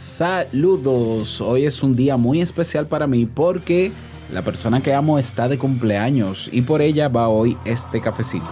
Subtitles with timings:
[0.00, 3.90] Saludos, hoy es un día muy especial para mí porque
[4.32, 8.46] la persona que amo está de cumpleaños y por ella va hoy este cafecito.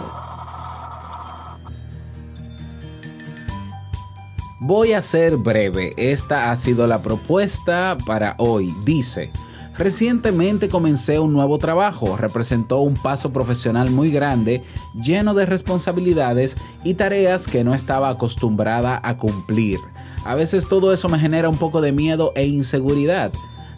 [4.58, 8.74] Voy a ser breve, esta ha sido la propuesta para hoy.
[8.84, 9.30] Dice,
[9.78, 16.94] Recientemente comencé un nuevo trabajo, representó un paso profesional muy grande, lleno de responsabilidades y
[16.94, 19.78] tareas que no estaba acostumbrada a cumplir.
[20.26, 23.30] A veces todo eso me genera un poco de miedo e inseguridad.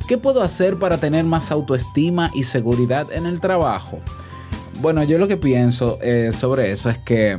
[0.09, 3.98] ¿Qué puedo hacer para tener más autoestima y seguridad en el trabajo?
[4.80, 7.39] Bueno, yo lo que pienso eh, sobre eso es que...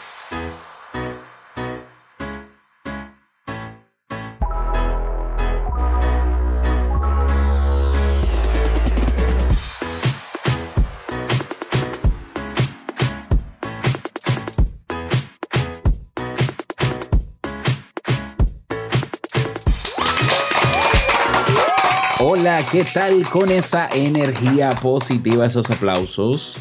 [22.23, 26.55] Hola, ¿qué tal con esa energía positiva, esos aplausos?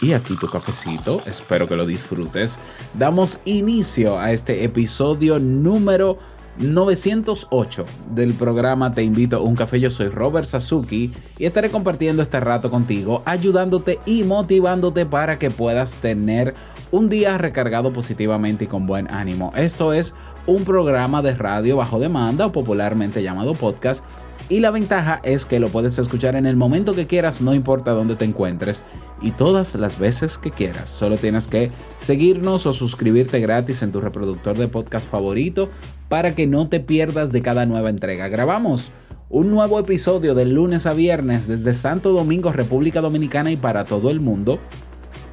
[0.00, 2.56] Y aquí tu cafecito, espero que lo disfrutes.
[2.94, 6.18] Damos inicio a este episodio número
[6.56, 9.78] 908 del programa Te invito a un café.
[9.78, 15.50] Yo soy Robert Sasuki y estaré compartiendo este rato contigo, ayudándote y motivándote para que
[15.50, 16.54] puedas tener
[16.90, 19.50] un día recargado positivamente y con buen ánimo.
[19.56, 20.14] Esto es
[20.46, 24.02] un programa de radio bajo demanda o popularmente llamado podcast
[24.48, 27.92] y la ventaja es que lo puedes escuchar en el momento que quieras, no importa
[27.92, 28.82] dónde te encuentres
[29.22, 30.88] y todas las veces que quieras.
[30.88, 35.70] Solo tienes que seguirnos o suscribirte gratis en tu reproductor de podcast favorito
[36.08, 38.28] para que no te pierdas de cada nueva entrega.
[38.28, 38.92] Grabamos
[39.30, 44.10] un nuevo episodio de lunes a viernes desde Santo Domingo, República Dominicana y para todo
[44.10, 44.58] el mundo.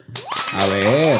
[0.53, 1.17] A ver.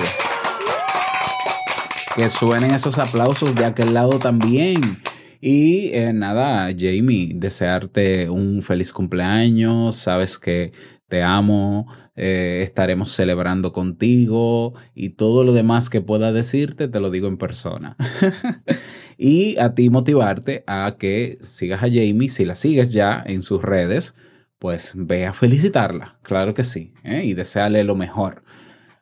[2.15, 5.01] Que suenen esos aplausos de aquel lado también.
[5.41, 9.95] Y eh, nada, Jamie, desearte un feliz cumpleaños.
[9.95, 10.71] Sabes que
[11.09, 17.11] te amo, eh, estaremos celebrando contigo y todo lo demás que pueda decirte, te lo
[17.11, 17.97] digo en persona.
[19.17, 23.61] y a ti motivarte a que sigas a Jamie, si la sigues ya en sus
[23.61, 24.15] redes,
[24.59, 27.23] pues ve a felicitarla, claro que sí, ¿eh?
[27.25, 28.43] y desearle lo mejor.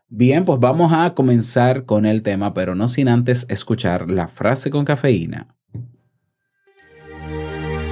[0.07, 4.71] Bien, pues vamos a comenzar con el tema, pero no sin antes escuchar la frase
[4.71, 5.55] con cafeína.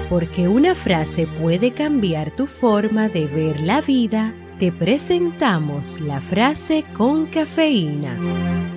[0.10, 6.86] Porque una frase puede cambiar tu forma de ver la vida, te presentamos la frase
[6.96, 8.77] con cafeína.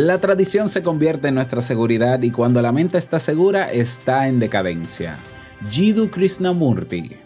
[0.00, 4.38] La tradición se convierte en nuestra seguridad y cuando la mente está segura está en
[4.38, 5.18] decadencia.
[5.72, 7.16] Jiddu Krishnamurti.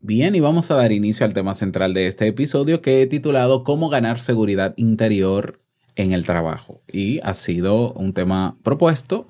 [0.00, 3.62] Bien, y vamos a dar inicio al tema central de este episodio que he titulado
[3.62, 5.60] Cómo ganar seguridad interior
[5.96, 6.80] en el trabajo.
[6.90, 9.26] Y ha sido un tema propuesto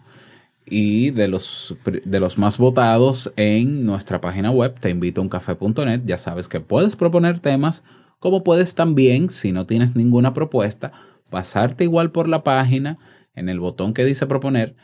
[0.66, 6.02] y de los, de los más votados en nuestra página web, te invito a uncafé.net.
[6.04, 7.84] Ya sabes que puedes proponer temas,
[8.18, 10.92] como puedes también, si no tienes ninguna propuesta,
[11.30, 12.98] pasarte igual por la página
[13.34, 14.76] en el botón que dice proponer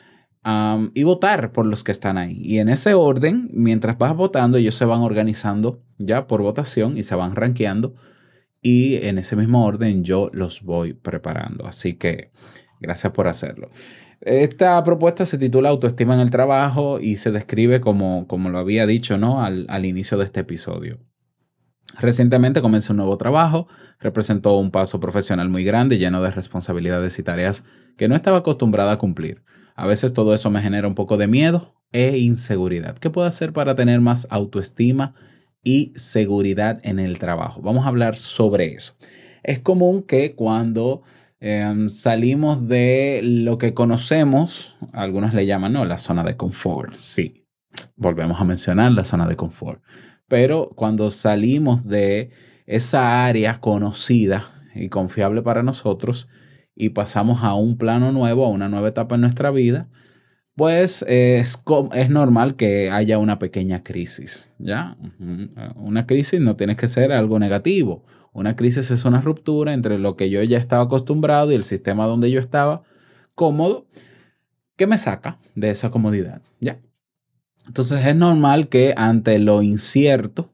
[0.94, 2.40] y votar por los que están ahí.
[2.42, 7.02] Y en ese orden, mientras vas votando, ellos se van organizando ya por votación y
[7.02, 7.94] se van rankeando.
[8.62, 11.66] Y en ese mismo orden yo los voy preparando.
[11.66, 12.30] Así que
[12.80, 13.70] gracias por hacerlo.
[14.20, 18.86] Esta propuesta se titula Autoestima en el trabajo y se describe como, como lo había
[18.86, 19.42] dicho ¿no?
[19.42, 20.98] al, al inicio de este episodio.
[21.98, 23.66] Recientemente comencé un nuevo trabajo,
[23.98, 27.64] representó un paso profesional muy grande, lleno de responsabilidades y tareas
[27.96, 29.42] que no estaba acostumbrada a cumplir.
[29.74, 32.98] A veces todo eso me genera un poco de miedo e inseguridad.
[32.98, 35.14] ¿Qué puedo hacer para tener más autoestima
[35.64, 37.62] y seguridad en el trabajo?
[37.62, 38.94] Vamos a hablar sobre eso.
[39.42, 41.02] Es común que cuando
[41.40, 45.84] em, salimos de lo que conocemos, algunos le llaman, ¿no?
[45.84, 46.94] La zona de confort.
[46.94, 47.46] Sí,
[47.96, 49.82] volvemos a mencionar la zona de confort.
[50.28, 52.30] Pero cuando salimos de
[52.66, 54.44] esa área conocida
[54.74, 56.28] y confiable para nosotros
[56.76, 59.88] y pasamos a un plano nuevo, a una nueva etapa en nuestra vida,
[60.54, 61.62] pues es,
[61.94, 64.96] es normal que haya una pequeña crisis, ¿ya?
[65.74, 68.04] Una crisis no tiene que ser algo negativo.
[68.32, 72.06] Una crisis es una ruptura entre lo que yo ya estaba acostumbrado y el sistema
[72.06, 72.82] donde yo estaba
[73.34, 73.86] cómodo
[74.76, 76.80] que me saca de esa comodidad, ¿ya?
[77.66, 80.52] Entonces es normal que ante lo incierto,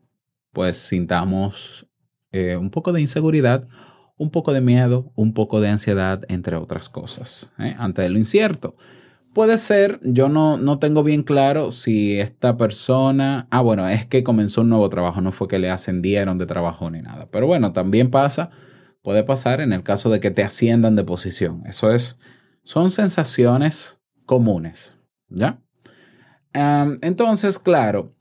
[0.52, 1.86] pues sintamos
[2.32, 3.68] eh, un poco de inseguridad,
[4.16, 7.74] un poco de miedo, un poco de ansiedad, entre otras cosas, ¿eh?
[7.78, 8.76] ante lo incierto.
[9.36, 14.24] Puede ser, yo no, no tengo bien claro si esta persona, ah, bueno, es que
[14.24, 17.28] comenzó un nuevo trabajo, no fue que le ascendieron de trabajo ni nada.
[17.30, 18.48] Pero bueno, también pasa,
[19.02, 21.64] puede pasar en el caso de que te asciendan de posición.
[21.66, 22.18] Eso es,
[22.64, 24.96] son sensaciones comunes,
[25.28, 25.60] ¿ya?
[26.54, 28.14] entonces, claro,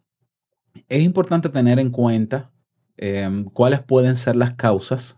[0.90, 2.52] es importante tener en cuenta
[2.98, 5.18] em, cuáles pueden ser las causas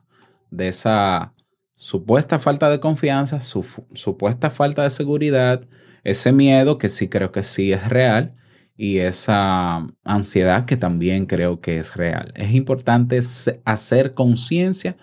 [0.51, 1.33] de esa
[1.75, 3.65] supuesta falta de confianza, su,
[3.95, 5.67] supuesta falta de seguridad,
[6.07, 8.33] ese miedo que sí creo que sí es real
[8.77, 12.31] y esa ansiedad que también creo que es real.
[12.35, 13.19] Es importante
[13.65, 14.95] hacer conciencia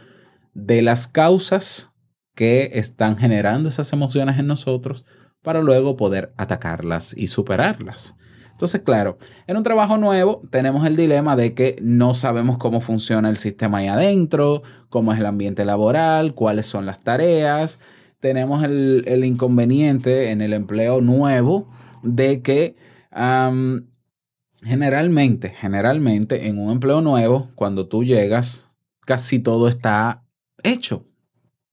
[0.54, 1.92] de las causas
[2.34, 5.04] que están generando esas emociones en nosotros
[5.42, 8.14] para luego poder atacarlas y superarlas.
[8.52, 13.28] Entonces, claro, en un trabajo nuevo tenemos el dilema de que no sabemos cómo funciona
[13.28, 17.78] el sistema ahí adentro, cómo es el ambiente laboral, cuáles son las tareas.
[18.24, 21.68] Tenemos el, inconveniente en el empleo nuevo
[22.02, 22.74] de que
[24.62, 28.70] generalmente, generalmente en un empleo nuevo, cuando tú llegas,
[29.02, 30.24] casi todo está
[30.62, 31.04] hecho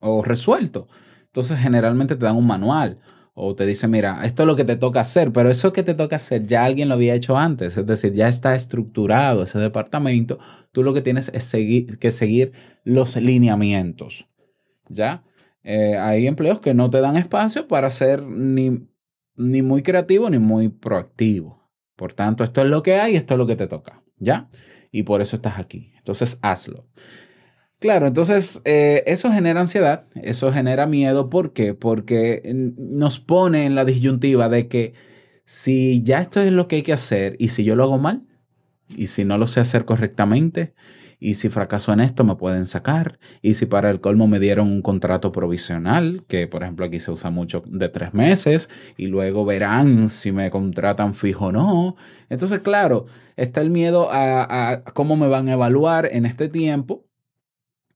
[0.01, 0.89] o resuelto.
[1.27, 2.99] Entonces, generalmente te dan un manual
[3.33, 5.93] o te dice, mira, esto es lo que te toca hacer, pero eso que te
[5.93, 10.37] toca hacer ya alguien lo había hecho antes, es decir, ya está estructurado ese departamento,
[10.73, 12.51] tú lo que tienes es seguir, que seguir
[12.83, 14.27] los lineamientos,
[14.89, 15.23] ¿ya?
[15.63, 18.87] Eh, hay empleos que no te dan espacio para ser ni,
[19.35, 21.69] ni muy creativo ni muy proactivo.
[21.95, 24.49] Por tanto, esto es lo que hay, esto es lo que te toca, ¿ya?
[24.91, 25.93] Y por eso estás aquí.
[25.97, 26.87] Entonces, hazlo.
[27.79, 31.29] Claro, entonces eh, eso genera ansiedad, eso genera miedo.
[31.29, 31.73] ¿Por qué?
[31.73, 32.43] Porque
[32.77, 34.93] nos pone en la disyuntiva de que
[35.45, 38.21] si ya esto es lo que hay que hacer y si yo lo hago mal
[38.95, 40.75] y si no lo sé hacer correctamente
[41.21, 44.67] y si fracaso en esto me pueden sacar y si para el colmo me dieron
[44.71, 49.45] un contrato provisional, que por ejemplo aquí se usa mucho de tres meses y luego
[49.45, 51.95] verán si me contratan fijo o no.
[52.29, 53.05] Entonces, claro,
[53.37, 57.05] está el miedo a cómo me van a evaluar en este tiempo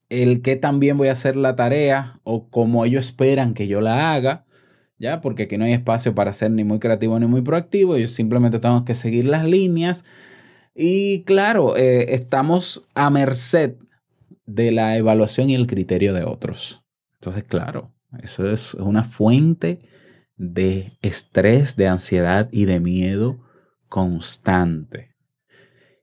[0.10, 4.14] el que también voy a hacer la tarea o como ellos esperan que yo la
[4.14, 4.46] haga,
[5.00, 5.22] ¿ya?
[5.22, 8.60] Porque aquí no hay espacio para ser ni muy creativo ni muy proactivo, yo simplemente
[8.60, 10.06] tengo que seguir las líneas.
[10.76, 13.76] Y claro, eh, estamos a merced
[14.46, 16.84] de la evaluación y el criterio de otros.
[17.16, 17.92] Entonces, claro,
[18.22, 19.80] eso es una fuente
[20.36, 23.40] de estrés, de ansiedad y de miedo
[23.88, 25.16] constante.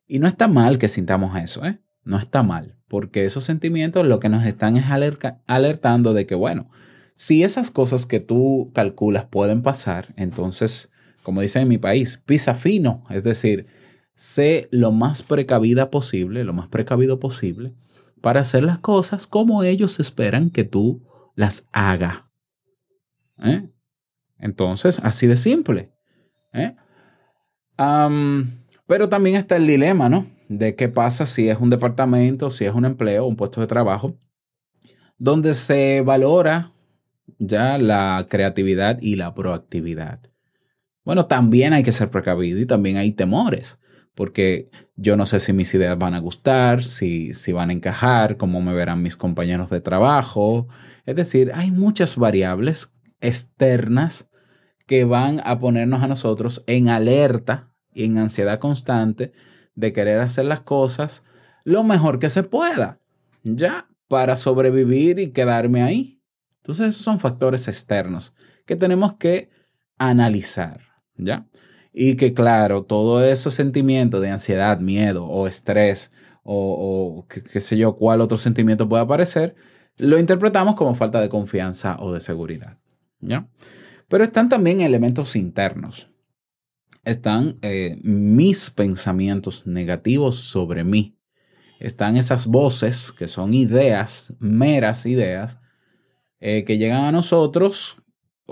[0.07, 1.79] Y no está mal que sintamos eso, ¿eh?
[2.05, 4.85] No está mal porque esos sentimientos lo que nos están es
[5.47, 6.69] alertando de que, bueno,
[7.15, 12.53] si esas cosas que tú calculas pueden pasar, entonces, como dicen en mi país, pisa
[12.53, 13.67] fino, es decir,
[14.15, 17.75] sé lo más precavida posible, lo más precavido posible,
[18.21, 21.03] para hacer las cosas como ellos esperan que tú
[21.35, 22.25] las hagas.
[23.43, 23.69] ¿Eh?
[24.39, 25.93] Entonces, así de simple.
[26.53, 26.77] ¿eh?
[28.87, 30.27] pero también está el dilema, ¿no?
[30.59, 34.19] de qué pasa si es un departamento, si es un empleo, un puesto de trabajo,
[35.19, 36.73] donde se valora
[37.39, 40.21] ya la creatividad y la proactividad.
[41.05, 43.81] Bueno, también hay que ser precavido y también hay temores,
[44.15, 48.37] porque yo no sé si mis ideas van a gustar, si, si van a encajar,
[48.37, 50.69] cómo me verán mis compañeros de trabajo.
[51.07, 54.29] Es decir, hay muchas variables externas
[54.87, 59.33] que van a ponernos a nosotros en alerta y en ansiedad constante
[59.75, 61.25] de querer hacer las cosas
[61.65, 62.99] lo mejor que se pueda,
[63.45, 66.21] ya, para sobrevivir y quedarme ahí.
[66.59, 68.35] Entonces esos son factores externos
[68.67, 69.51] que tenemos que
[69.99, 70.81] analizar,
[71.17, 71.47] ¿ya?
[71.93, 77.97] Y que claro, todo esos sentimientos de ansiedad, miedo o estrés o, qué, sé yo,
[77.97, 79.55] cuál otro sentimiento puede aparecer,
[79.99, 82.79] lo interpretamos como falta de confianza o de seguridad,
[83.21, 83.49] ¿ya?
[84.09, 86.09] Pero están también elementos internos.
[87.05, 91.17] Están eh, mis pensamientos negativos sobre mí.
[91.81, 95.59] Están esas voces que son ideas, meras ideas,
[96.41, 98.02] eh, que llegan a nosotros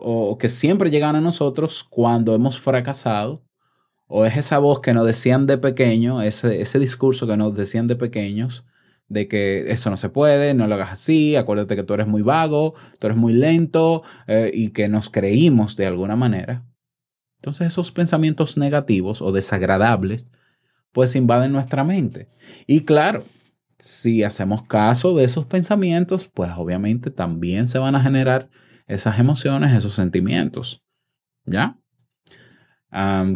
[0.03, 3.43] o que siempre llegan a nosotros cuando hemos fracasado,
[4.07, 7.87] o es esa voz que nos decían de pequeño, ese, ese discurso que nos decían
[7.87, 8.65] de pequeños,
[9.09, 12.23] de que eso no se puede, no lo hagas así, acuérdate que tú eres muy
[12.23, 16.65] vago, tú eres muy lento, eh, y que nos creímos de alguna manera.
[17.39, 20.27] Entonces esos pensamientos negativos o desagradables,
[20.93, 22.29] pues invaden nuestra mente.
[22.67, 23.25] Y claro,
[23.79, 28.51] si hacemos caso de esos pensamientos, pues obviamente también se van a generar
[28.95, 30.83] esas emociones, esos sentimientos.
[31.45, 31.81] ¿Ya?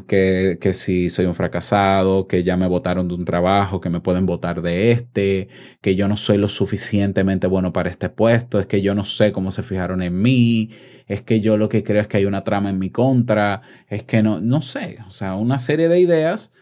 [0.06, 4.00] que, que, si soy un fracasado, que ya me votaron de un trabajo, que me
[4.00, 5.48] pueden votar de este,
[5.80, 9.32] que yo no soy lo suficientemente bueno para este puesto, es que yo no sé
[9.32, 10.70] cómo se fijaron en mí,
[11.06, 14.02] es que yo lo que creo es que hay una trama en mi contra, es
[14.02, 16.52] que no, no sé, o sea, una serie de ideas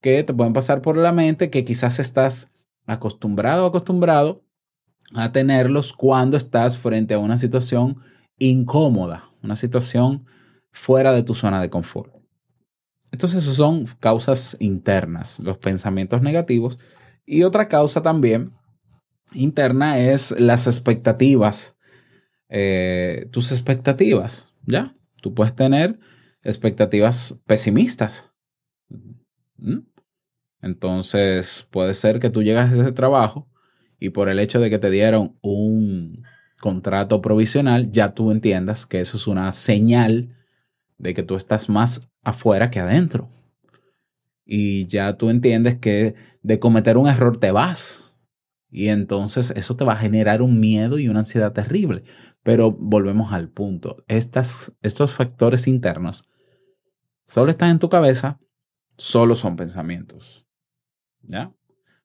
[0.00, 2.50] que te pueden pasar por la mente que quizás estás
[2.86, 4.42] acostumbrado acostumbrado
[5.14, 7.98] a tenerlos cuando estás frente a una situación
[8.40, 10.26] incómoda, una situación
[10.72, 12.12] fuera de tu zona de confort.
[13.12, 16.78] Entonces, eso son causas internas, los pensamientos negativos.
[17.26, 18.52] Y otra causa también
[19.32, 21.76] interna es las expectativas,
[22.48, 24.96] eh, tus expectativas, ¿ya?
[25.22, 25.98] Tú puedes tener
[26.42, 28.30] expectativas pesimistas.
[29.58, 29.80] ¿Mm?
[30.62, 33.48] Entonces, puede ser que tú llegas a ese trabajo
[33.98, 36.24] y por el hecho de que te dieron un
[36.60, 40.36] contrato provisional, ya tú entiendas que eso es una señal
[40.98, 43.28] de que tú estás más afuera que adentro.
[44.44, 48.14] Y ya tú entiendes que de cometer un error te vas.
[48.70, 52.04] Y entonces eso te va a generar un miedo y una ansiedad terrible.
[52.42, 54.04] Pero volvemos al punto.
[54.06, 56.28] Estas, estos factores internos
[57.26, 58.38] solo están en tu cabeza,
[58.96, 60.46] solo son pensamientos.
[61.22, 61.52] ¿Ya?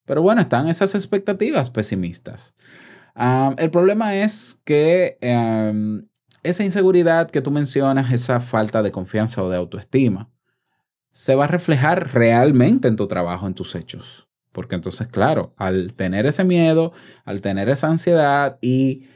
[0.05, 2.55] Pero bueno, están esas expectativas pesimistas.
[3.15, 6.05] Ah, el problema es que em,
[6.43, 10.29] esa inseguridad que tú mencionas, esa falta de confianza o de autoestima,
[11.12, 14.27] se va a reflejar realmente en tu trabajo, en tus hechos.
[14.51, 16.91] Porque entonces, claro, al tener ese miedo,
[17.24, 19.07] al tener esa ansiedad y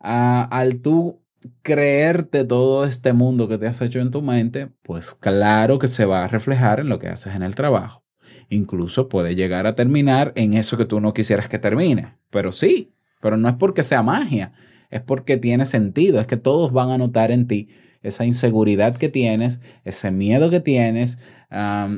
[0.00, 1.20] ah, al tú
[1.62, 6.04] creerte todo este mundo que te has hecho en tu mente, pues claro que se
[6.04, 8.04] va a reflejar en lo que haces en el trabajo.
[8.48, 12.16] Incluso puede llegar a terminar en eso que tú no quisieras que termine.
[12.30, 14.52] Pero sí, pero no es porque sea magia,
[14.90, 17.68] es porque tiene sentido, es que todos van a notar en ti
[18.02, 21.18] esa inseguridad que tienes, ese miedo que tienes,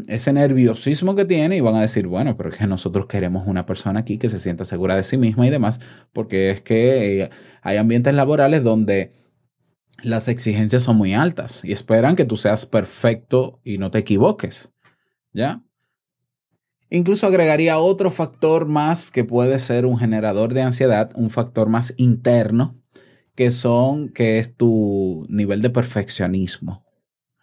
[0.09, 3.67] ese nerviosismo que tienes y van a decir, bueno, pero es que nosotros queremos una
[3.67, 5.81] persona aquí que se sienta segura de sí misma y demás,
[6.13, 7.31] porque es que eh,
[7.63, 9.13] hay ambientes laborales donde
[10.03, 14.73] las exigencias son muy altas y esperan que tú seas perfecto y no te equivoques,
[15.33, 15.63] ¿ya?
[16.91, 21.95] Incluso agregaría otro factor más que puede ser un generador de ansiedad, un factor más
[21.97, 22.77] interno,
[23.37, 26.85] que son, que es tu nivel de perfeccionismo.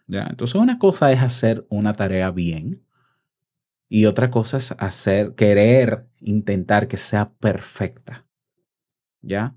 [0.05, 0.27] ¿ya?
[0.29, 2.83] Entonces una cosa es hacer una tarea bien
[3.89, 8.25] y otra cosa es hacer, querer intentar que sea perfecta.
[9.21, 9.55] ¿Ya?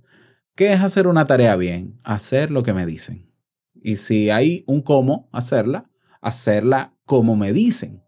[0.54, 1.98] ¿Qué es hacer una tarea bien?
[2.04, 3.32] Hacer lo que me dicen.
[3.74, 8.02] Y si hay un cómo hacerla, hacerla como me dicen.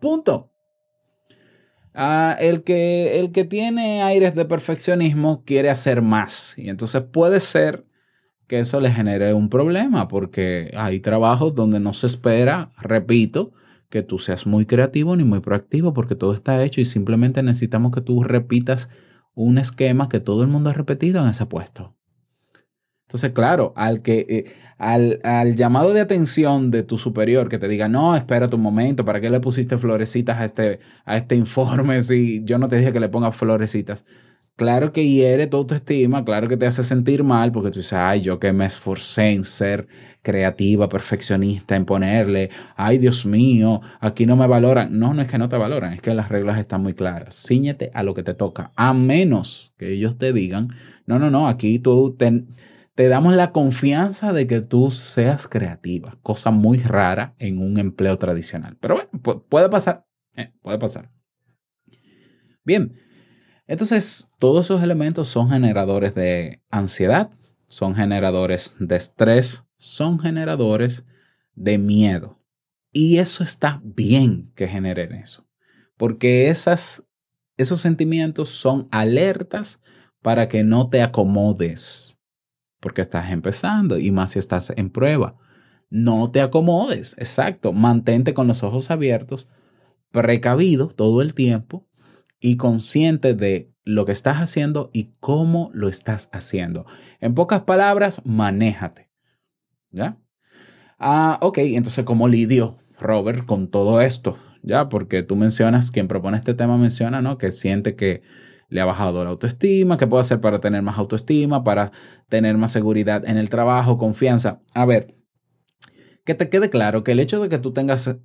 [0.00, 0.52] Punto.
[1.98, 6.52] Ah, el, que, el que tiene aires de perfeccionismo quiere hacer más.
[6.58, 7.86] Y entonces puede ser
[8.46, 13.52] que eso le genere un problema porque hay trabajos donde no se espera, repito,
[13.88, 17.92] que tú seas muy creativo ni muy proactivo porque todo está hecho y simplemente necesitamos
[17.92, 18.90] que tú repitas
[19.34, 21.95] un esquema que todo el mundo ha repetido en ese puesto.
[23.06, 24.44] Entonces, claro, al, que, eh,
[24.78, 29.04] al, al, llamado de atención de tu superior que te diga, no, espera tu momento,
[29.04, 32.92] ¿para qué le pusiste florecitas a este, a este informe si yo no te dije
[32.92, 34.04] que le ponga florecitas?
[34.56, 38.22] Claro que hiere tu autoestima, claro que te hace sentir mal porque tú dices, ay,
[38.22, 39.86] yo que me esforcé en ser
[40.22, 44.98] creativa, perfeccionista, en ponerle, ay, Dios mío, aquí no me valoran.
[44.98, 47.40] No, no es que no te valoran, es que las reglas están muy claras.
[47.46, 50.68] Cíñete a lo que te toca, a menos que ellos te digan,
[51.06, 52.48] no, no, no, aquí tú ten
[52.96, 58.18] te damos la confianza de que tú seas creativa, cosa muy rara en un empleo
[58.18, 58.78] tradicional.
[58.80, 61.12] Pero bueno, puede pasar, eh, puede pasar.
[62.64, 62.98] Bien,
[63.66, 67.30] entonces todos esos elementos son generadores de ansiedad,
[67.68, 71.04] son generadores de estrés, son generadores
[71.54, 72.42] de miedo.
[72.92, 75.46] Y eso está bien que generen eso,
[75.98, 77.04] porque esas,
[77.58, 79.82] esos sentimientos son alertas
[80.22, 82.15] para que no te acomodes
[82.86, 85.34] porque estás empezando y más si estás en prueba.
[85.90, 89.48] No te acomodes, exacto, mantente con los ojos abiertos,
[90.12, 91.88] precavido todo el tiempo
[92.38, 96.86] y consciente de lo que estás haciendo y cómo lo estás haciendo.
[97.18, 99.10] En pocas palabras, manéjate.
[99.90, 100.20] ¿Ya?
[100.96, 104.38] Ah, ok, entonces, ¿cómo lidio Robert con todo esto?
[104.62, 104.88] ¿Ya?
[104.88, 107.36] Porque tú mencionas, quien propone este tema menciona, ¿no?
[107.36, 108.22] Que siente que
[108.68, 111.92] le ha bajado la autoestima, qué puedo hacer para tener más autoestima, para
[112.28, 114.60] tener más seguridad en el trabajo, confianza.
[114.74, 115.14] A ver,
[116.24, 118.18] que te quede claro que el hecho de que tú tengas eh,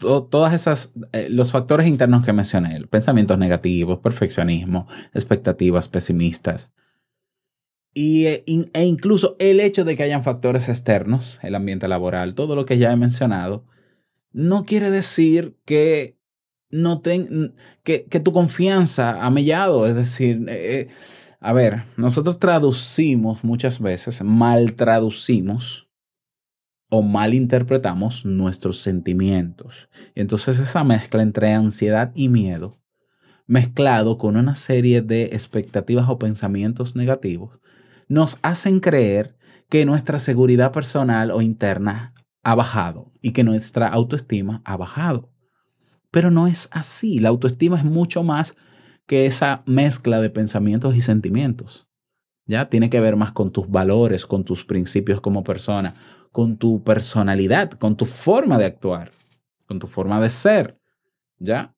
[0.00, 6.72] todas esas, eh, los factores internos que mencioné, pensamientos negativos, perfeccionismo, expectativas pesimistas,
[7.94, 12.56] y, e, e incluso el hecho de que hayan factores externos, el ambiente laboral, todo
[12.56, 13.66] lo que ya he mencionado,
[14.32, 16.16] no quiere decir que
[16.72, 19.86] no ten, que, tu confianza ha mellado.
[19.86, 20.88] Es decir, eh, eh,
[21.40, 25.88] a ver, nosotros traducimos muchas veces, mal traducimos
[26.88, 29.88] o mal interpretamos nuestros sentimientos.
[30.14, 32.80] Y entonces esa mezcla entre ansiedad y miedo,
[33.46, 37.60] mezclado con una serie de expectativas o pensamientos negativos,
[38.08, 39.36] nos hacen creer
[39.68, 42.12] que nuestra seguridad personal o interna
[42.42, 45.31] ha bajado y que nuestra autoestima ha bajado.
[46.12, 47.18] Pero no es así.
[47.18, 48.54] La autoestima es mucho más
[49.06, 51.88] que esa mezcla de pensamientos y sentimientos.
[52.46, 52.68] ¿Ya?
[52.68, 55.94] Tiene que ver más con tus valores, con tus principios como persona,
[56.30, 59.10] con tu personalidad, con tu forma de actuar,
[59.66, 60.78] con tu forma de ser.
[61.38, 61.74] ¿Ya?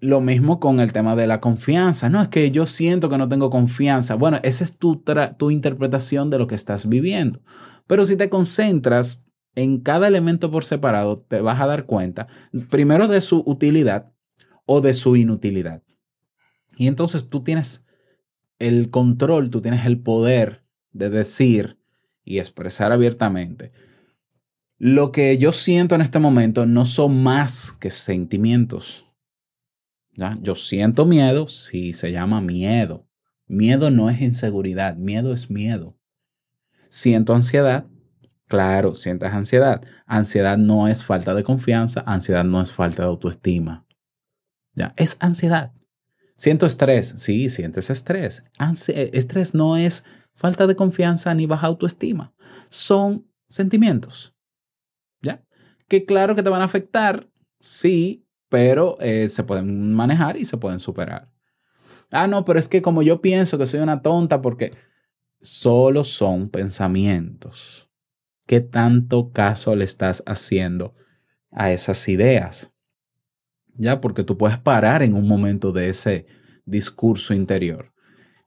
[0.00, 2.10] lo mismo con el tema de la confianza.
[2.10, 4.14] No, es que yo siento que no tengo confianza.
[4.14, 5.02] Bueno, esa es tu,
[5.38, 7.40] tu interpretación de lo que estás viviendo.
[7.86, 9.25] Pero si te concentras
[9.56, 12.28] en cada elemento por separado te vas a dar cuenta,
[12.70, 14.12] primero de su utilidad
[14.66, 15.82] o de su inutilidad.
[16.76, 17.84] Y entonces tú tienes
[18.58, 21.78] el control, tú tienes el poder de decir
[22.22, 23.72] y expresar abiertamente.
[24.78, 29.06] Lo que yo siento en este momento no son más que sentimientos.
[30.12, 30.38] ¿Ya?
[30.42, 33.06] Yo siento miedo, sí, se llama miedo.
[33.46, 35.96] Miedo no es inseguridad, miedo es miedo.
[36.88, 37.86] Siento ansiedad,
[38.48, 39.82] Claro, sientes ansiedad.
[40.06, 43.86] Ansiedad no es falta de confianza, ansiedad no es falta de autoestima.
[44.72, 45.72] Ya, es ansiedad.
[46.36, 48.44] Siento estrés, sí, sientes estrés.
[48.88, 50.04] Eh, estrés no es
[50.34, 52.34] falta de confianza ni baja autoestima.
[52.68, 54.34] Son sentimientos.
[55.22, 55.42] ¿Ya?
[55.88, 57.28] Que claro que te van a afectar,
[57.58, 61.32] sí, pero eh, se pueden manejar y se pueden superar.
[62.10, 64.70] Ah, no, pero es que como yo pienso que soy una tonta porque
[65.40, 67.85] solo son pensamientos
[68.46, 70.94] qué tanto caso le estás haciendo
[71.50, 72.72] a esas ideas.
[73.74, 76.26] Ya, porque tú puedes parar en un momento de ese
[76.64, 77.92] discurso interior.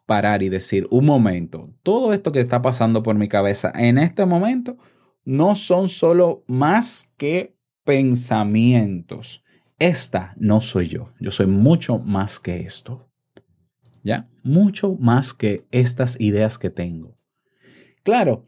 [0.06, 4.26] Parar y decir, un momento, todo esto que está pasando por mi cabeza en este
[4.26, 4.78] momento
[5.24, 9.44] no son solo más que pensamientos.
[9.78, 11.14] Esta no soy yo.
[11.20, 13.08] Yo soy mucho más que esto.
[14.04, 14.30] ¿Ya?
[14.44, 17.18] Mucho más que estas ideas que tengo.
[18.04, 18.48] Claro,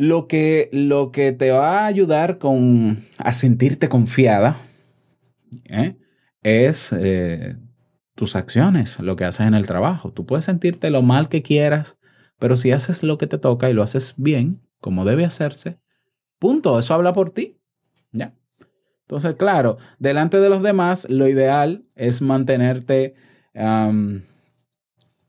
[0.00, 4.56] lo que, lo que te va a ayudar con, a sentirte confiada
[5.66, 5.98] ¿eh?
[6.42, 7.58] es eh,
[8.14, 10.10] tus acciones, lo que haces en el trabajo.
[10.10, 11.98] Tú puedes sentirte lo mal que quieras,
[12.38, 15.78] pero si haces lo que te toca y lo haces bien, como debe hacerse,
[16.38, 17.58] punto, eso habla por ti.
[18.10, 18.32] ¿Ya?
[19.02, 23.16] Entonces, claro, delante de los demás, lo ideal es mantenerte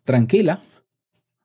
[0.06, 0.62] tranquila,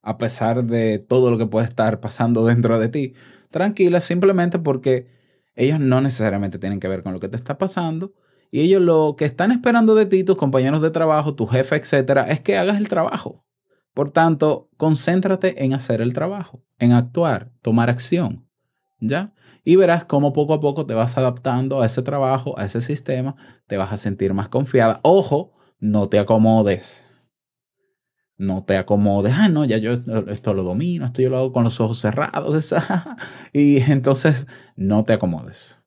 [0.07, 3.15] a pesar de todo lo que puede estar pasando dentro de ti,
[3.51, 5.09] tranquila simplemente porque
[5.57, 8.15] ellos no necesariamente tienen que ver con lo que te está pasando
[8.53, 12.29] y ellos lo que están esperando de ti, tus compañeros de trabajo, tu jefe, etcétera,
[12.29, 13.45] es que hagas el trabajo.
[13.95, 18.47] Por tanto, concéntrate en hacer el trabajo, en actuar, tomar acción,
[19.01, 19.33] ¿ya?
[19.65, 23.35] Y verás cómo poco a poco te vas adaptando a ese trabajo, a ese sistema,
[23.67, 25.01] te vas a sentir más confiada.
[25.03, 27.06] Ojo, no te acomodes
[28.39, 31.65] no te acomodes, ah, no, ya yo esto, lo domino, esto yo lo hago con
[31.65, 32.75] los ojos cerrados,
[33.53, 34.47] y entonces
[34.77, 35.85] no te acomodes,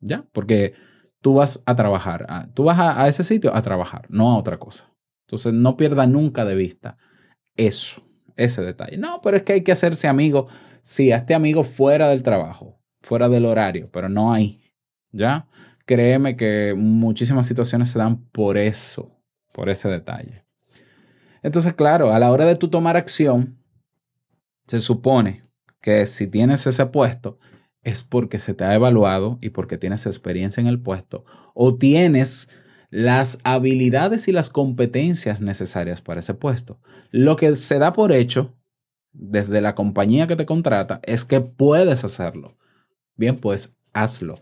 [0.00, 0.26] ¿ya?
[0.32, 0.74] Porque
[1.20, 4.90] tú vas a trabajar, tú vas a, ese sitio a trabajar, no a otra cosa.
[5.26, 6.98] Entonces no pierda nunca de vista
[7.56, 8.02] eso,
[8.36, 8.98] ese detalle.
[8.98, 10.48] No, pero es que hay que hacerse amigo.
[10.82, 14.60] Sí, hazte amigo fuera del trabajo, fuera del horario, pero no ahí.
[15.12, 15.48] ¿Ya?
[15.86, 19.18] Créeme que muchísimas situaciones se dan por eso,
[19.52, 20.43] por ese detalle.
[21.44, 23.58] Entonces, claro, a la hora de tú tomar acción,
[24.66, 25.44] se supone
[25.82, 27.38] que si tienes ese puesto,
[27.82, 32.48] es porque se te ha evaluado y porque tienes experiencia en el puesto o tienes
[32.88, 36.80] las habilidades y las competencias necesarias para ese puesto.
[37.10, 38.56] Lo que se da por hecho
[39.12, 42.56] desde la compañía que te contrata es que puedes hacerlo.
[43.16, 44.36] Bien, pues hazlo.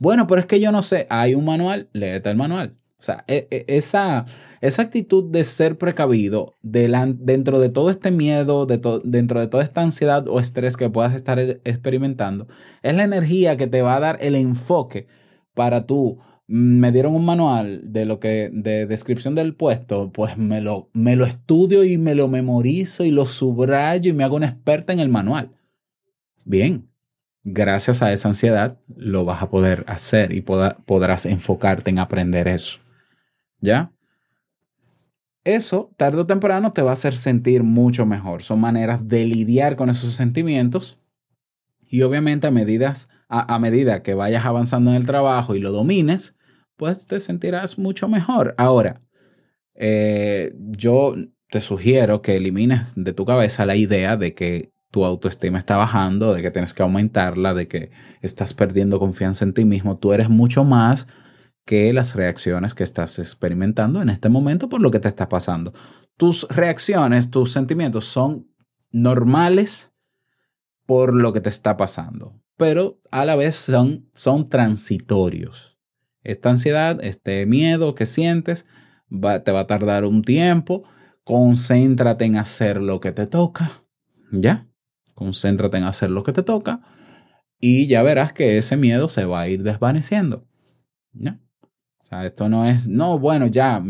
[0.00, 2.76] Bueno, pero es que yo no sé, hay un manual, léete el manual.
[3.02, 4.26] O sea, e, e, esa,
[4.60, 10.28] esa actitud de ser precavido dentro de todo este miedo, dentro de toda esta ansiedad
[10.28, 12.46] o estrés que puedas estar e, experimentando,
[12.84, 15.08] es la energía que te va a dar el enfoque
[15.52, 16.20] para tú.
[16.46, 20.88] Mm, me dieron un manual de lo que, de descripción del puesto, pues me lo,
[20.92, 24.92] me lo estudio y me lo memorizo y lo subrayo y me hago una experta
[24.92, 25.50] en el manual.
[26.44, 26.88] Bien,
[27.42, 32.81] gracias a esa ansiedad lo vas a poder hacer y podrás enfocarte en aprender eso.
[33.62, 33.92] ¿Ya?
[35.44, 38.42] Eso, tarde o temprano, te va a hacer sentir mucho mejor.
[38.42, 40.98] Son maneras de lidiar con esos sentimientos.
[41.88, 46.36] Y obviamente a, medidas, a, medida que vayas avanzando en el trabajo y lo domines,
[46.76, 48.54] pues te sentirás mucho mejor.
[48.56, 49.00] Ahora,
[49.74, 51.14] eh, yo
[51.50, 56.34] te sugiero que elimines de tu cabeza la idea de que tu autoestima está bajando,
[56.34, 59.98] de que tienes que aumentarla, de que estás perdiendo confianza en ti mismo.
[59.98, 61.06] Tú eres mucho más
[61.64, 65.72] que las reacciones que estás experimentando en este momento por lo que te está pasando.
[66.16, 68.48] Tus reacciones, tus sentimientos son
[68.90, 69.92] normales
[70.86, 75.78] por lo que te está pasando, pero a la vez son, son transitorios.
[76.22, 78.66] Esta ansiedad, este miedo que sientes,
[79.08, 80.84] te va a tardar un tiempo.
[81.24, 83.84] Concéntrate en hacer lo que te toca.
[84.30, 84.68] ¿Ya?
[85.14, 86.80] Concéntrate en hacer lo que te toca
[87.64, 90.44] y ya verás que ese miedo se va a ir desvaneciendo.
[91.12, 91.38] ¿Ya?
[92.20, 93.82] Esto no es, no, bueno, ya,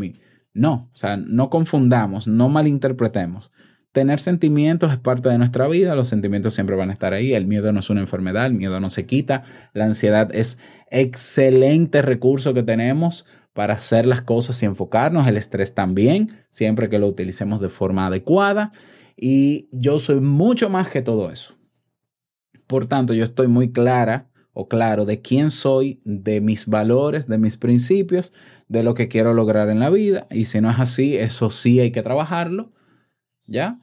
[0.54, 3.50] no, o sea, no confundamos, no malinterpretemos.
[3.92, 7.46] Tener sentimientos es parte de nuestra vida, los sentimientos siempre van a estar ahí, el
[7.46, 9.42] miedo no es una enfermedad, el miedo no se quita,
[9.74, 10.58] la ansiedad es
[10.90, 16.98] excelente recurso que tenemos para hacer las cosas y enfocarnos, el estrés también, siempre que
[16.98, 18.72] lo utilicemos de forma adecuada
[19.16, 21.54] y yo soy mucho más que todo eso.
[22.66, 27.38] Por tanto, yo estoy muy clara o claro de quién soy, de mis valores, de
[27.38, 28.33] mis principios,
[28.69, 30.27] de lo que quiero lograr en la vida.
[30.31, 32.73] Y si no es así, eso sí hay que trabajarlo,
[33.47, 33.81] ¿ya?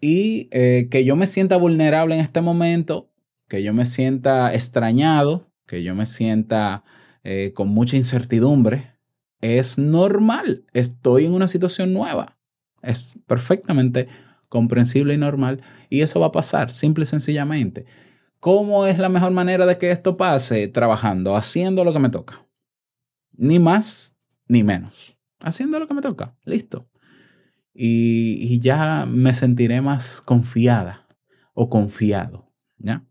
[0.00, 3.10] Y eh, que yo me sienta vulnerable en este momento,
[3.48, 6.84] que yo me sienta extrañado, que yo me sienta
[7.24, 8.94] eh, con mucha incertidumbre,
[9.40, 10.64] es normal.
[10.72, 12.38] Estoy en una situación nueva.
[12.82, 14.08] Es perfectamente
[14.48, 15.62] comprensible y normal.
[15.90, 17.86] Y eso va a pasar, simple y sencillamente.
[18.40, 20.68] ¿Cómo es la mejor manera de que esto pase?
[20.68, 22.46] Trabajando, haciendo lo que me toca.
[23.32, 25.16] Ni más ni menos.
[25.40, 26.36] Haciendo lo que me toca.
[26.44, 26.88] Listo.
[27.74, 31.06] Y, ya me sentiré más confiada
[31.54, 32.52] o confiado.
[32.78, 33.04] ¿Ya?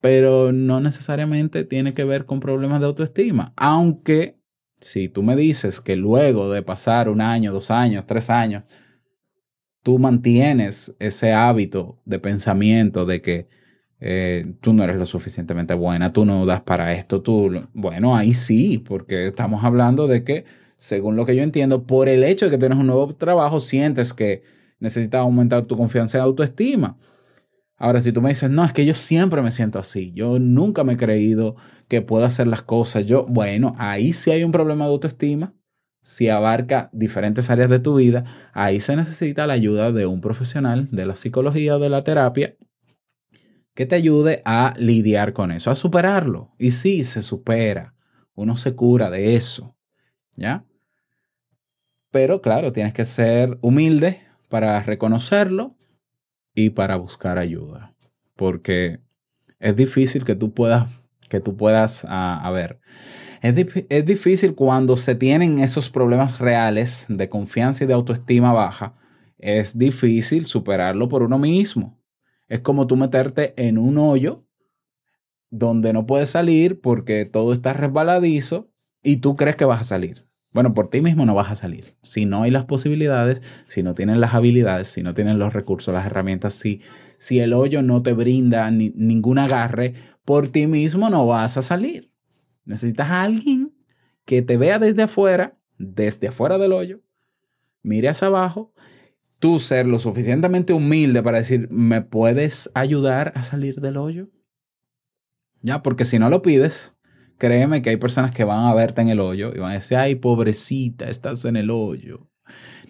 [0.00, 3.52] Pero no necesariamente tiene que ver con problemas de autoestima.
[3.56, 4.38] Aunque
[4.80, 8.64] si tú me dices que luego de pasar un año, dos años, tres años,
[9.82, 13.48] tú mantienes ese hábito de pensamiento de que
[14.00, 18.34] eh, tú no eres lo suficientemente buena, tú no das para esto, tú, bueno, ahí
[18.34, 20.44] sí, porque estamos hablando de que,
[20.76, 24.12] según lo que yo entiendo, por el hecho de que tienes un nuevo trabajo, sientes
[24.12, 24.42] que
[24.80, 26.98] necesitas aumentar tu confianza y autoestima.
[27.76, 30.84] Ahora, si tú me dices, no, es que yo siempre me siento así, yo nunca
[30.84, 31.56] me he creído
[31.88, 35.54] que puedo hacer las cosas, yo, bueno, ahí sí hay un problema de autoestima,
[36.02, 40.88] si abarca diferentes áreas de tu vida, ahí se necesita la ayuda de un profesional
[40.92, 42.56] de la psicología o de la terapia
[43.74, 46.52] que te ayude a lidiar con eso, a superarlo.
[46.58, 47.94] Y sí, se supera,
[48.34, 49.76] uno se cura de eso,
[50.36, 50.64] ¿ya?
[52.10, 55.76] Pero claro, tienes que ser humilde para reconocerlo
[56.54, 57.94] y para buscar ayuda,
[58.36, 59.00] porque
[59.58, 60.88] es difícil que tú puedas,
[61.28, 62.78] que tú puedas, ah, ver,
[63.42, 63.54] es,
[63.88, 68.94] es difícil cuando se tienen esos problemas reales de confianza y de autoestima baja,
[69.38, 71.98] es difícil superarlo por uno mismo.
[72.48, 74.44] Es como tú meterte en un hoyo
[75.50, 78.70] donde no puedes salir porque todo está resbaladizo
[79.02, 80.26] y tú crees que vas a salir.
[80.52, 81.96] Bueno, por ti mismo no vas a salir.
[82.02, 85.92] Si no hay las posibilidades, si no tienes las habilidades, si no tienes los recursos,
[85.92, 86.80] las herramientas, si,
[87.18, 92.12] si el hoyo no te brinda ningún agarre, por ti mismo no vas a salir.
[92.64, 93.74] Necesitas a alguien
[94.24, 97.00] que te vea desde afuera, desde afuera del hoyo,
[97.82, 98.72] mire hacia abajo
[99.44, 104.30] tú ser lo suficientemente humilde para decir, ¿me puedes ayudar a salir del hoyo?
[105.60, 106.96] Ya, porque si no lo pides,
[107.36, 109.98] créeme que hay personas que van a verte en el hoyo y van a decir,
[109.98, 112.26] ay, pobrecita, estás en el hoyo.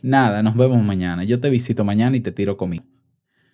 [0.01, 1.25] Nada, nos vemos mañana.
[1.25, 2.85] Yo te visito mañana y te tiro conmigo.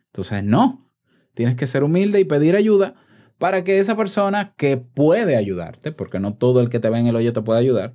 [0.08, 0.92] Entonces, no,
[1.32, 2.96] tienes que ser humilde y pedir ayuda
[3.38, 7.06] para que esa persona que puede ayudarte, porque no todo el que te ve en
[7.06, 7.94] el hoyo te puede ayudar,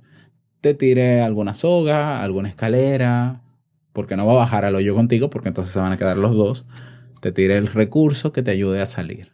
[0.60, 3.45] te tire alguna soga, alguna escalera,
[3.96, 6.36] porque no va a bajar al hoyo contigo, porque entonces se van a quedar los
[6.36, 6.66] dos,
[7.22, 9.32] te tire el recurso que te ayude a salir.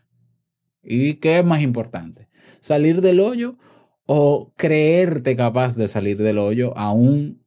[0.84, 2.28] ¿Y qué es más importante?
[2.60, 3.58] ¿Salir del hoyo
[4.06, 7.44] o creerte capaz de salir del hoyo aún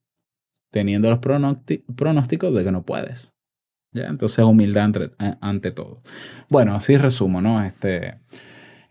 [0.71, 3.33] teniendo los pronósticos de que no puedes?
[3.93, 4.07] ¿Ya?
[4.07, 6.03] Entonces humildad eh, ante, todo.
[6.49, 7.63] Bueno, así resumo, ¿no?
[7.63, 8.19] Este,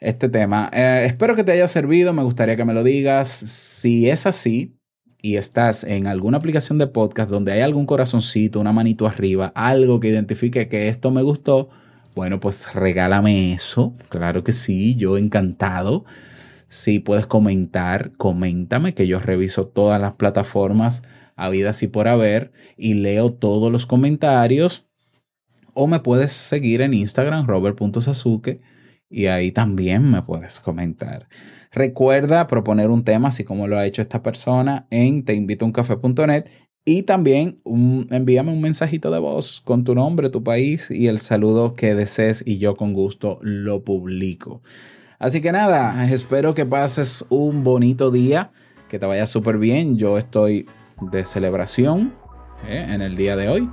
[0.00, 0.70] este tema.
[0.72, 3.28] Eh, espero que te haya servido, me gustaría que me lo digas.
[3.28, 4.78] Si es así,
[5.24, 9.98] y estás en alguna aplicación de podcast donde hay algún corazoncito, una manito arriba, algo
[9.98, 11.70] que identifique que esto me gustó,
[12.14, 13.94] bueno, pues regálame eso.
[14.10, 16.04] Claro que sí, yo encantado.
[16.68, 21.02] Si puedes comentar, coméntame que yo reviso todas las plataformas
[21.36, 24.84] habidas y por haber y leo todos los comentarios.
[25.72, 28.60] O me puedes seguir en Instagram, robert.sasuke,
[29.08, 31.28] y ahí también me puedes comentar.
[31.74, 36.44] Recuerda proponer un tema, así como lo ha hecho esta persona, en teinvitouncafe.net
[36.84, 37.60] y también
[38.10, 42.44] envíame un mensajito de voz con tu nombre, tu país y el saludo que desees
[42.46, 44.62] y yo con gusto lo publico.
[45.18, 48.52] Así que nada, espero que pases un bonito día,
[48.88, 49.96] que te vaya súper bien.
[49.96, 50.66] Yo estoy
[51.00, 52.14] de celebración
[52.68, 53.68] eh, en el día de hoy.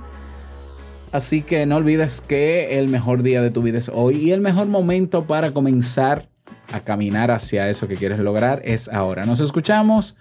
[1.12, 4.40] Así que no olvides que el mejor día de tu vida es hoy y el
[4.40, 6.31] mejor momento para comenzar
[6.72, 9.24] a caminar hacia eso que quieres lograr es ahora.
[9.24, 10.16] Nos escuchamos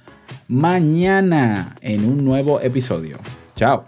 [0.47, 3.17] mañana en un nuevo episodio.
[3.55, 3.85] Chao.